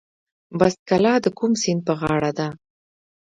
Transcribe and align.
بست 0.59 0.79
کلا 0.89 1.13
د 1.21 1.27
کوم 1.37 1.51
سیند 1.61 1.81
په 1.87 1.93
غاړه 1.99 2.31
ده؟ 2.37 2.47